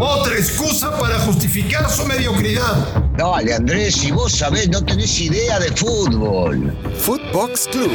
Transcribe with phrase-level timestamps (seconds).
[0.00, 3.04] Otra excusa para justificar su mediocridad.
[3.16, 6.76] Dale, Andrés, si vos sabés, no tenés idea de fútbol.
[6.96, 7.92] Footbox Club,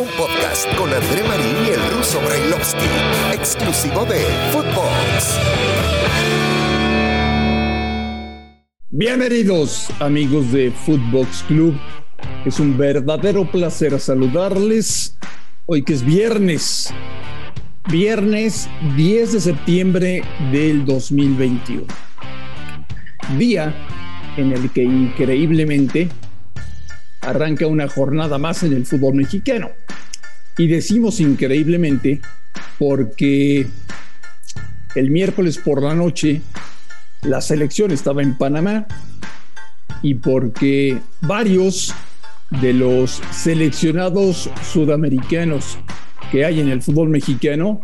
[0.00, 2.86] un podcast con André Marín y el ruso Brailovsky,
[3.34, 5.38] exclusivo de Footbox.
[8.88, 11.78] Bienvenidos, amigos de Footbox Club.
[12.46, 15.18] Es un verdadero placer saludarles
[15.66, 16.94] hoy que es viernes
[17.88, 21.84] viernes 10 de septiembre del 2021.
[23.38, 23.74] Día
[24.36, 26.08] en el que increíblemente
[27.20, 29.70] arranca una jornada más en el fútbol mexicano.
[30.58, 32.20] Y decimos increíblemente
[32.78, 33.66] porque
[34.94, 36.42] el miércoles por la noche
[37.22, 38.86] la selección estaba en Panamá
[40.02, 41.94] y porque varios
[42.50, 45.78] de los seleccionados sudamericanos
[46.30, 47.80] que hay en el fútbol mexicano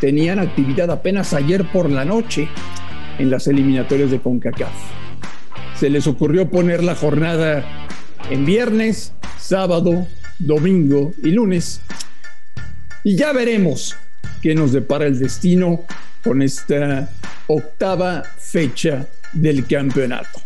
[0.00, 2.48] tenían actividad apenas ayer por la noche
[3.18, 4.72] en las eliminatorias de CONCACAF.
[5.78, 7.64] Se les ocurrió poner la jornada
[8.30, 10.06] en viernes, sábado,
[10.38, 11.80] domingo y lunes.
[13.04, 13.96] Y ya veremos
[14.42, 15.82] qué nos depara el destino
[16.24, 17.08] con esta
[17.46, 20.40] octava fecha del campeonato.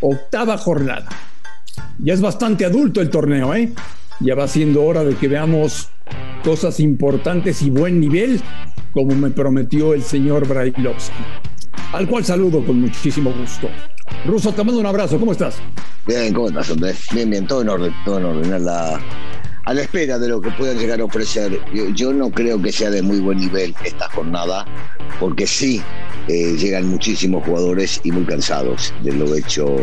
[0.00, 1.08] Octava jornada.
[1.98, 3.72] Ya es bastante adulto el torneo, ¿eh?
[4.20, 5.90] Ya va siendo hora de que veamos
[6.44, 8.40] cosas importantes y buen nivel,
[8.92, 11.24] como me prometió el señor Brailovsky,
[11.92, 13.68] al cual saludo con muchísimo gusto.
[14.26, 15.56] Ruso, te mando un abrazo, ¿cómo estás?
[16.06, 17.06] Bien, ¿cómo estás, Andrés?
[17.12, 18.64] Bien, bien, todo en orden, todo en orden.
[18.64, 19.00] La,
[19.64, 21.60] a la espera de lo que puedan llegar a ofrecer.
[21.94, 24.66] yo no creo que sea de muy buen nivel esta jornada,
[25.18, 25.80] porque sí,
[26.28, 29.76] eh, llegan muchísimos jugadores y muy cansados de lo hecho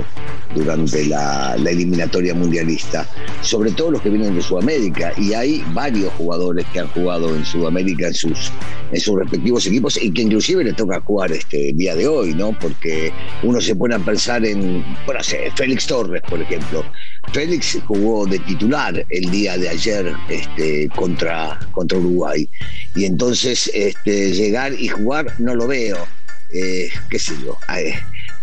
[0.56, 3.08] durante la, eliminatoria mundialista,
[3.42, 7.46] sobre todo los que vienen de Sudamérica, y hay varios jugadores que han jugado en
[7.46, 8.52] Sudamérica en sus,
[8.92, 12.58] en sus respectivos equipos y que inclusive le toca jugar este día de hoy, ¿no?
[12.60, 15.22] Porque uno se pone a pensar en, bueno,
[15.56, 16.84] Félix Torres, por ejemplo.
[17.32, 22.48] Félix jugó de titular el día de ayer este, contra, contra Uruguay.
[22.96, 26.08] Y entonces este, llegar y jugar no lo veo
[26.54, 27.58] eh, qué sé yo,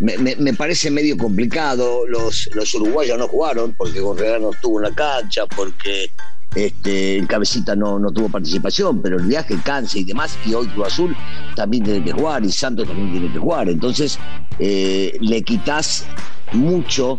[0.00, 2.06] me, parece medio complicado.
[2.06, 6.10] Los, los uruguayos no jugaron porque Correa no estuvo en la cancha, porque
[6.54, 10.66] este, el cabecita no, no tuvo participación, pero el viaje cansa y demás, y hoy
[10.68, 11.16] Cruz Azul
[11.54, 13.68] también tiene que jugar, y Santos también tiene que jugar.
[13.68, 14.18] Entonces,
[14.58, 16.06] eh, le quitas
[16.52, 17.18] mucho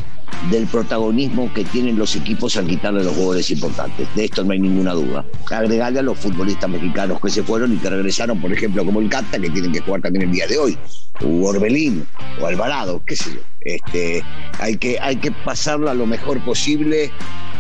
[0.50, 4.08] del protagonismo que tienen los equipos al quitarle los jugadores importantes.
[4.16, 5.26] De esto no hay ninguna duda.
[5.52, 9.10] Agregarle a los futbolistas mexicanos que se fueron y que regresaron, por ejemplo, como el
[9.10, 10.78] Cata, que tienen que jugar también el día de hoy,
[11.22, 12.06] o Orbelín,
[12.42, 13.42] o Alvarado, qué sé yo.
[13.62, 14.24] Este,
[14.60, 17.12] hay, que, hay que pasarlo a lo mejor posible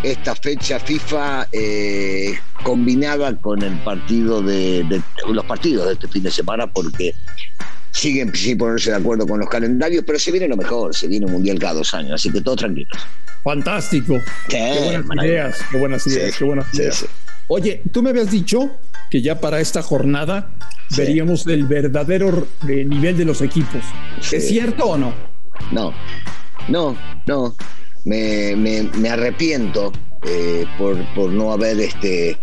[0.03, 6.31] esta fecha FIFA eh, combinada con el partido de, los partidos de este fin de
[6.31, 7.13] semana porque
[7.99, 11.25] siguen sin ponerse de acuerdo con los calendarios, pero se viene lo mejor, se viene
[11.25, 12.97] un mundial cada dos años, así que todos tranquilos.
[13.43, 14.19] Fantástico.
[14.47, 17.05] Qué, buenas ideas, qué buenas ideas, qué buenas ideas.
[17.47, 18.71] Oye, tú me habías dicho
[19.09, 20.51] que ya para esta jornada
[20.95, 23.81] veríamos el verdadero nivel de los equipos.
[24.31, 25.13] ¿Es cierto o no?
[25.71, 25.93] No,
[26.67, 26.95] no,
[27.27, 27.55] no.
[28.05, 29.91] Me, me, me arrepiento
[30.23, 32.37] eh, por, por, no haber este,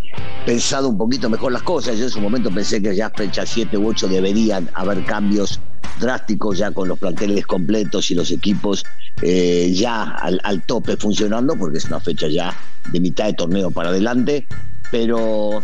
[0.45, 1.99] pensado un poquito mejor las cosas.
[1.99, 5.61] Yo en su momento pensé que ya fecha 7 u 8 deberían haber cambios
[6.01, 8.85] drásticos ya con los planteles completos y los equipos
[9.23, 12.57] eh, ya al, al, tope funcionando, porque es una fecha ya
[12.93, 14.47] de mitad de torneo para adelante.
[14.91, 15.63] Pero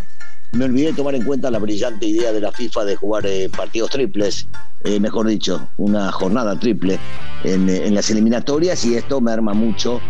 [0.52, 3.48] me olvidé de tomar en cuenta la brillante idea de la FIFA de jugar eh,
[3.48, 4.46] partidos triples,
[4.84, 6.98] eh, mejor dicho, una jornada triple
[7.42, 10.00] en, eh, las eliminatorias y esto me arma mucho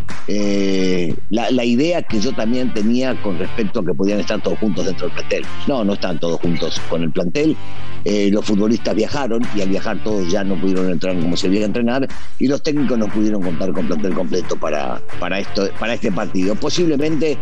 [1.30, 5.06] la, idea que yo también tenía con respecto a que podían estar todos juntos dentro
[5.06, 5.44] del plantel.
[5.66, 7.56] No, no están todos juntos con el plantel.
[8.04, 12.08] los futbolistas viajaron y al viajar todos ya no pudieron entrar como se debía entrenar
[12.38, 16.54] y los técnicos no pudieron contar con plantel completo para, para, esto, para este partido.
[16.54, 17.38] Posiblemente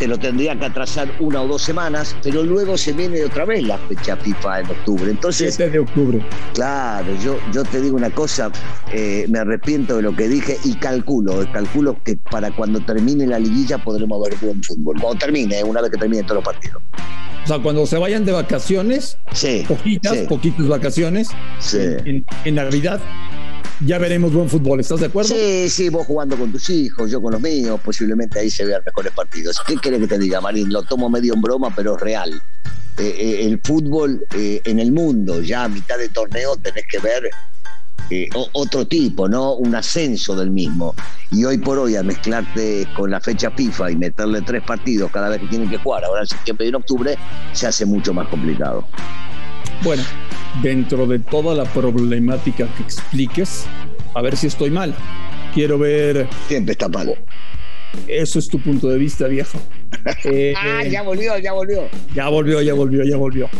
[0.00, 3.62] te lo tendría que atrasar una o dos semanas, pero luego se viene otra vez
[3.62, 5.10] la fecha FIFA en octubre.
[5.10, 6.26] Entonces, 7 de octubre.
[6.54, 8.50] Claro, yo, yo te digo una cosa,
[8.92, 13.38] eh, me arrepiento de lo que dije y calculo, calculo que para cuando termine la
[13.38, 15.00] liguilla podremos ver buen fútbol.
[15.00, 16.82] Cuando termine, una vez que termine todos los partidos.
[17.44, 21.28] O sea, cuando se vayan de vacaciones, sí, poquitas, poquitas vacaciones,
[21.72, 23.00] en, en Navidad,
[23.80, 24.80] ya veremos buen fútbol.
[24.80, 25.34] ¿Estás de acuerdo?
[25.34, 28.82] Sí, sí, vos jugando con tus hijos, yo con los míos, posiblemente ahí se vean
[28.84, 29.56] mejores partidos.
[29.66, 30.72] ¿Qué querés que te diga, Marín?
[30.72, 32.42] Lo tomo medio en broma, pero es real.
[32.98, 36.98] Eh, eh, el fútbol eh, en el mundo, ya a mitad de torneo tenés que
[36.98, 37.30] ver
[38.54, 39.54] otro tipo, ¿no?
[39.54, 40.96] Un ascenso del mismo.
[41.30, 45.28] Y hoy por hoy, a mezclarte con la fecha FIFA y meterle tres partidos cada
[45.28, 47.16] vez que tienen que jugar, ahora en septiembre y en octubre,
[47.52, 48.84] se hace mucho más complicado.
[49.84, 50.02] Bueno,
[50.62, 53.66] dentro de toda la problemática que expliques,
[54.14, 54.94] a ver si estoy mal.
[55.54, 56.28] Quiero ver.
[56.48, 57.16] Siempre está mal.
[58.06, 59.58] Eso es tu punto de vista, viejo.
[60.24, 61.88] Eh, ah, ya volvió, ya volvió.
[62.14, 63.50] Ya volvió, ya volvió, ya volvió.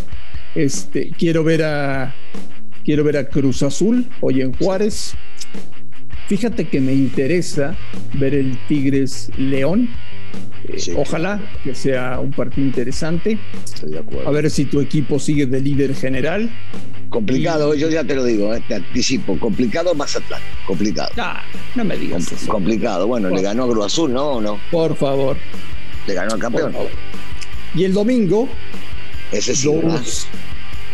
[0.54, 2.14] Este, quiero ver a.
[2.84, 5.14] Quiero ver a Cruz Azul hoy en Juárez.
[6.28, 7.76] Fíjate que me interesa
[8.14, 9.90] ver el Tigres León.
[10.69, 13.38] Eh, ojalá que sea un partido interesante.
[13.65, 14.29] Estoy de acuerdo.
[14.29, 16.50] A ver si tu equipo sigue de líder general.
[17.09, 19.38] Complicado, yo ya te lo digo, eh, te anticipo.
[19.38, 21.11] Complicado Mazatlán, complicado.
[21.17, 21.43] Ah,
[21.75, 22.50] no me digas eso.
[22.50, 23.06] Complicado.
[23.09, 24.32] Bueno, le ganó a Cruz Azul, ¿no?
[24.32, 24.61] ¿O no?
[24.71, 25.37] Por favor.
[26.06, 26.73] Le ganó al campeón.
[27.75, 28.49] Y el domingo,
[29.33, 30.03] Ese sí, dos, ¿verdad?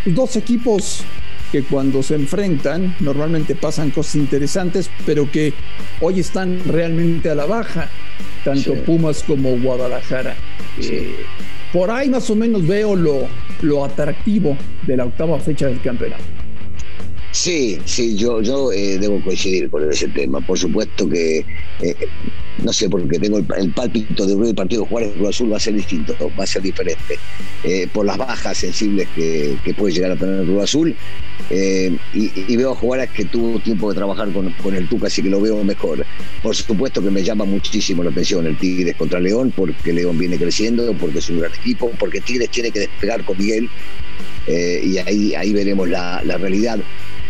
[0.07, 1.05] dos equipos
[1.53, 5.55] que cuando se enfrentan normalmente pasan cosas interesantes, pero que
[6.01, 7.89] hoy están realmente a la baja,
[8.45, 8.81] tanto Sí.
[8.85, 10.35] Pumas como Guadalajara.
[10.81, 10.89] Sí.
[10.93, 11.17] Eh,
[11.73, 13.27] por ahí más o menos veo lo,
[13.63, 16.25] lo atractivo de la octava fecha del campeonato.
[17.33, 20.41] Sí, sí, yo, yo eh, debo coincidir con ese tema.
[20.41, 21.45] Por supuesto que,
[21.83, 21.95] eh,
[22.63, 25.75] no sé, porque tengo el, pálpito de el partido Juárez Cruz Azul va a ser
[25.75, 27.19] distinto, va a ser diferente.
[27.65, 30.97] Eh, por las bajas sensibles que, puede llegar a tener Cruz Azul.
[31.51, 35.23] Eh, y, veo a Juárez que tuvo tiempo de trabajar con, con el Tuca, así
[35.23, 36.05] que lo veo mejor.
[36.43, 40.39] Por supuesto que me llama muchísimo la atención el Tigres contra León, porque León viene
[40.39, 43.69] creciendo, porque es un gran equipo, porque Tigres tiene que despegar con Miguel.
[44.47, 46.79] eh, y ahí, ahí veremos la, la realidad.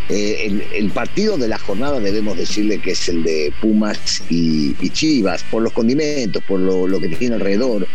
[0.08, 5.42] Eh, el, partido de la jornada debemos decirle que es el de Pumas y, Chivas,
[5.50, 7.88] por los condimentos, por lo, que tiene alrededor,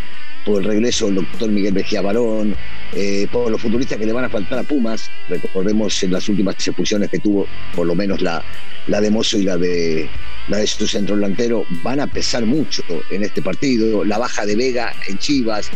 [0.46, 2.56] por el regreso del doctor Miguel Mejía Barón,
[2.94, 5.10] eh, por los futbolistas que le van a faltar a Pumas.
[5.30, 8.44] Recordemos en las últimas expulsiones que tuvo, por lo menos la,
[8.88, 10.10] la de Mozo y la de,
[10.50, 14.04] la de su centro delantero, van a pesar mucho en este partido.
[14.04, 15.69] La baja de Vega en Chivas,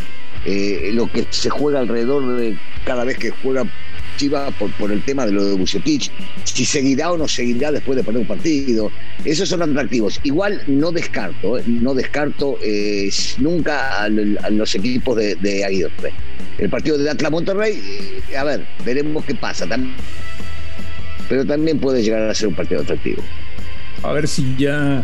[0.45, 3.65] eh, lo que se juega alrededor de cada vez que juega
[4.17, 6.11] Chivas por, por el tema de lo de Bucetich,
[6.43, 8.91] si seguirá o no seguirá después de perder un partido.
[9.23, 10.19] Esos son atractivos.
[10.23, 13.09] Igual no descarto, eh, no descarto eh,
[13.39, 16.13] nunca a, los equipos de, de Aguirre.
[16.57, 17.81] El partido de Atlas Monterrey,
[18.31, 19.67] eh, a ver, veremos qué pasa.
[21.27, 23.21] Pero también puede llegar a ser un partido atractivo.
[24.03, 25.03] A ver si ya,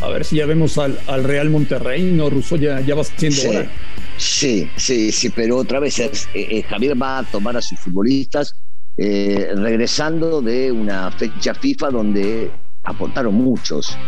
[0.00, 3.40] a ver si ya vemos al, al Real Monterrey, no Russo ya, ya va siendo
[3.40, 3.70] Sí, hora.
[4.16, 7.78] Sí, sí, sí, pero otra vez es, eh, eh, Javier va a tomar a sus
[7.78, 8.54] futbolistas
[8.96, 12.48] eh, regresando de una fecha FIFA donde
[12.84, 13.98] aportaron muchos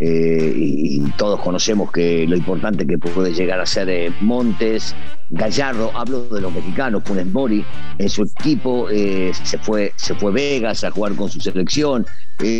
[0.00, 4.94] eh, y, todos conocemos que lo importante que puede llegar a ser Montes,
[5.30, 7.64] Gallardo, hablo de los mexicanos, Funes Mori,
[7.96, 12.04] en su equipo eh, se, fue, se fue Vegas a jugar con su selección.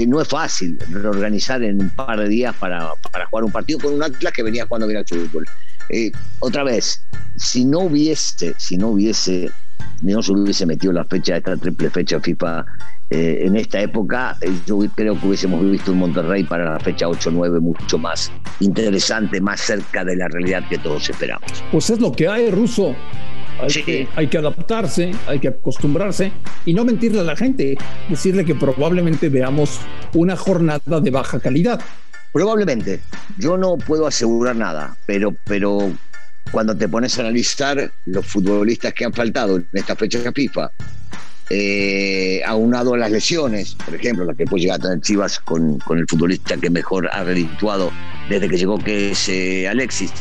[0.07, 3.95] No es fácil reorganizar en un par de días para, para jugar un partido con
[3.95, 5.45] un Atlas que venía jugando bien al fútbol.
[5.91, 7.05] Eh, otra vez,
[7.37, 9.51] si no hubiese, si no hubiese,
[10.03, 12.65] no se hubiese metido la fecha, esta triple fecha FIFA
[13.11, 17.07] eh, en esta época, eh, yo creo que hubiésemos visto un Monterrey para la fecha
[17.07, 21.45] 8-9 mucho más interesante, más cerca de la realidad que todos esperamos.
[21.71, 22.95] Pues es lo que hay, Russo.
[23.61, 23.85] Hay, Sí.
[23.85, 26.33] que, hay que adaptarse, hay que acostumbrarse
[26.65, 27.79] y no mentirle a la gente,
[28.09, 29.79] decirle que probablemente veamos
[30.13, 31.81] una jornada de baja calidad.
[32.35, 33.01] Probablemente,
[33.39, 35.93] yo no puedo asegurar nada, pero, pero
[36.51, 40.69] cuando te pones a analizar los futbolistas que han faltado en esta fecha FIFA,
[41.49, 45.79] eh, aunado a las lesiones, por ejemplo, la que puede llegar a tener Chivas con,
[45.79, 47.93] con el futbolista que mejor ha redituado
[48.29, 50.13] desde que llegó, que es eh, Alexis,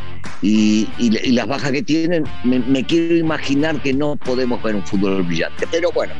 [0.43, 0.87] y,
[1.31, 5.65] las bajas que tienen, me, me quiero imaginar que no podemos ver un fútbol brillante.
[5.71, 6.13] Pero bueno,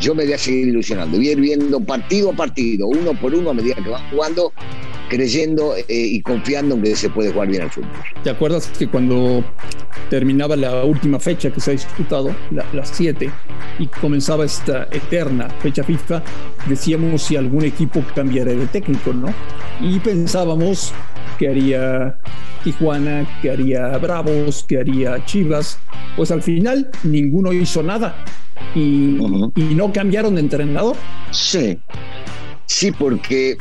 [0.00, 3.34] yo me voy a seguir ilusionando, voy a ir viendo partido a partido, uno por
[3.34, 4.52] uno a medida que van jugando,
[5.08, 7.90] creyendo eh, y confiando en que se puede jugar bien al fútbol.
[8.22, 9.44] ¿Te acuerdas que cuando
[10.10, 13.30] terminaba la última fecha que se ha disputado, la- las siete,
[13.78, 16.22] y comenzaba esta eterna fecha FIFA,
[16.68, 19.32] decíamos si algún equipo cambiaría de técnico, ¿no?
[19.80, 20.92] Y pensábamos
[21.38, 22.18] que haría
[22.64, 25.78] Tijuana, que haría Bravos, que haría Chivas.
[26.16, 28.24] Pues al final ninguno hizo nada
[28.74, 29.18] y,
[29.56, 30.96] no cambiaron de entrenador.
[31.30, 31.78] Sí,
[32.66, 33.56] sí, porque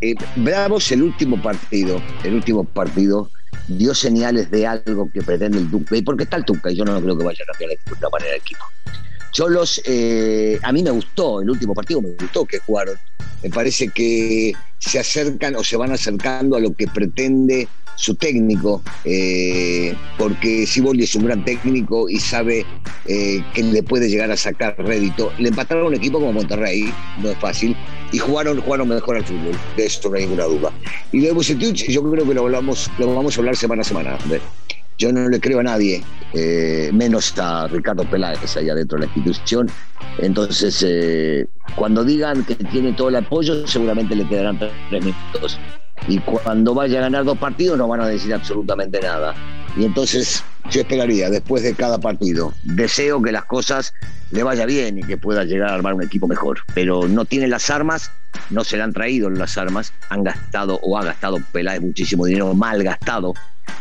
[0.00, 3.30] eh, Bravos el último partido, el último partido
[3.68, 7.00] dio señales de algo que pretende el y porque está el Tuca, y yo no
[7.00, 8.64] creo que vaya a cambiar de ninguna manera el equipo.
[9.34, 12.94] Cholos, eh, a mí me gustó, el último partido me gustó que jugaron.
[13.42, 18.80] Me parece que se acercan o se van acercando a lo que pretende su técnico,
[19.04, 22.64] eh, porque Siboldi es un gran técnico y sabe
[23.06, 25.32] eh, que le puede llegar a sacar rédito.
[25.38, 27.76] Le empataron a un equipo como Monterrey, no es fácil,
[28.12, 30.72] y jugaron, jugaron mejor al fútbol, de esto no hay ninguna duda.
[31.10, 33.84] Y lo de Bucetich, yo creo que lo, hablamos, lo vamos a hablar semana a
[33.84, 34.18] semana.
[34.98, 39.12] Yo no le creo a nadie, eh, menos a Ricardo Peláez allá dentro de la
[39.12, 39.68] institución.
[40.18, 45.58] Entonces, eh, cuando digan que tiene todo el apoyo, seguramente le quedarán tres minutos.
[46.08, 49.34] Y cuando vaya a ganar dos partidos, no van a decir absolutamente nada.
[49.76, 53.92] Y entonces yo esperaría, después de cada partido, deseo que las cosas
[54.30, 56.58] le vaya bien y que pueda llegar a armar un equipo mejor.
[56.74, 58.10] Pero no tiene las armas,
[58.50, 62.54] no se le han traído las armas, han gastado o ha gastado Peláez muchísimo dinero,
[62.54, 63.34] mal gastado,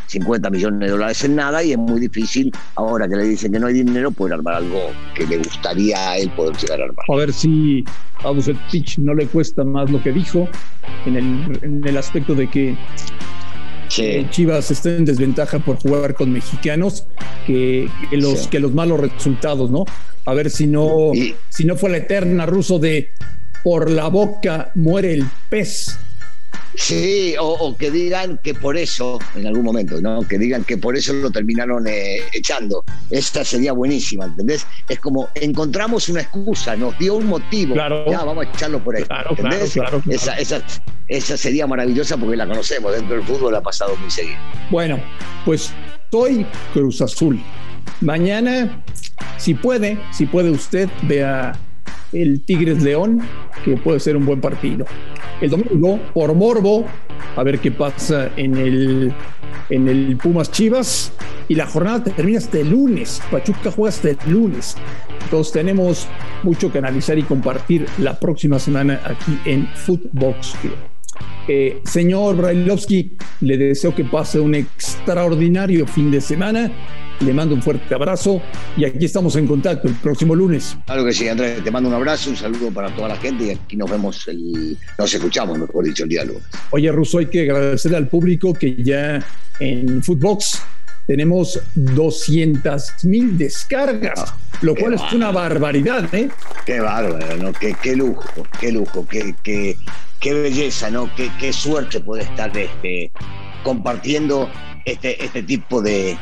[0.08, 3.60] 50 millones de dólares en nada y es muy difícil, ahora que le dicen que
[3.60, 7.06] no hay dinero, poder armar algo que le gustaría a él poder llegar a armar.
[7.08, 7.84] A ver si
[8.24, 10.48] a Bucetich no le cuesta más lo que dijo
[11.06, 12.78] en el, en el aspecto de que
[14.30, 17.06] Chivas está en desventaja por jugar con mexicanos
[17.46, 19.86] que, los, que los malos resultados, ¿no?
[20.26, 21.12] A ver si no,
[21.50, 23.12] si no fue la eterna ruso de
[23.64, 25.98] por la boca muere el pez.
[26.76, 30.22] Sí, o, que digan que por eso, en algún momento, ¿no?
[30.22, 32.84] Que digan que por eso lo terminaron eh, echando.
[33.10, 34.66] Esta sería buenísima, ¿entendés?
[34.90, 37.76] Es como encontramos una excusa, nos dio un motivo.
[37.76, 38.06] Claro.
[38.10, 39.04] Ya, vamos a echarlo por ahí.
[39.04, 39.74] Claro, ¿entendés?
[39.74, 40.64] Claro, esa, esa,
[41.08, 42.94] esa sería maravillosa porque la conocemos.
[42.94, 44.38] Dentro del fútbol ha pasado muy seguido.
[44.72, 45.00] Bueno,
[45.46, 45.72] pues
[46.12, 47.40] soy Cruz Azul.
[48.02, 48.84] Mañana,
[49.38, 51.54] si puede, si puede usted, vea
[52.14, 53.22] el Tigres León,
[53.64, 54.86] que puede ser un buen partido.
[55.42, 56.86] El domingo, por Morbo,
[57.36, 59.14] a ver qué pasa en el,
[59.70, 61.14] en el Pumas Chivas.
[61.50, 63.22] Y la jornada termina hasta el lunes.
[63.30, 64.78] Pachuca juega hasta el lunes.
[65.24, 66.08] Entonces tenemos
[66.44, 70.56] mucho que analizar y compartir la próxima semana aquí en Footbox
[71.48, 76.72] eh, señor Brailovsky, le deseo que pase un extraordinario fin de semana
[77.20, 78.42] le mando un fuerte abrazo
[78.78, 80.78] y aquí estamos en contacto el próximo lunes.
[80.86, 83.50] Claro que sí, Andrés, te mando un abrazo, un saludo para toda la gente y
[83.52, 86.44] aquí nos vemos, el, nos escuchamos, mejor dicho, el lunes.
[86.72, 89.24] Oye, Russo, hay que agradecerle al público que ya
[89.60, 90.62] en Footbox
[91.08, 96.30] tenemos 200 mil descargas, ah, lo cual es una barbaridad, ¿eh?
[96.66, 97.52] Qué bárbaro, ¿no?
[97.54, 99.76] Qué, qué lujo, qué lujo, qué, qué,
[100.20, 101.14] qué belleza, ¿no?
[101.16, 103.12] Qué, qué suerte puede estar este,
[103.64, 104.50] compartiendo
[104.86, 106.18] este, este tipo de,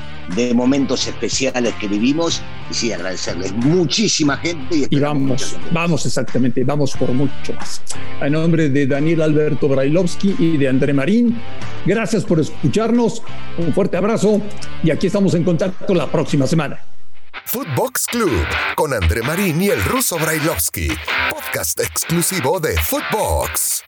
[0.53, 7.11] momentos especiales que vivimos y sí agradecerles muchísima gente y, vamos, vamos exactamente, vamos por
[7.11, 7.81] mucho más.
[8.19, 11.37] A nombre de Daniel Alberto Brailovsky y de André Marín,
[11.85, 13.21] gracias por escucharnos,
[13.57, 14.41] un fuerte abrazo
[14.83, 16.79] y aquí estamos en contacto la próxima semana.
[17.45, 18.45] Footbox Club
[18.75, 20.89] con André Marín y el ruso Brailovsky,
[21.29, 23.83] podcast exclusivo de Footbox.